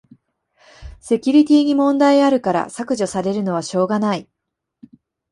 [0.99, 4.27] セキュリティに問題あるから削除されるのはしょうがない